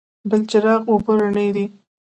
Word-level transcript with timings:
بلچراغ 0.29 0.81
اوبه 0.89 1.13
رڼې 1.19 1.47
دي؟ 1.55 1.65